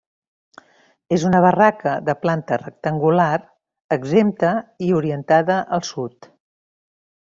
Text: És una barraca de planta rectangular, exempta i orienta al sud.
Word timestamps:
És 1.17 1.25
una 1.29 1.41
barraca 1.45 1.91
de 2.07 2.15
planta 2.23 2.59
rectangular, 2.61 3.29
exempta 3.99 4.55
i 4.87 4.89
orienta 5.01 5.41
al 5.79 5.85
sud. 5.91 6.33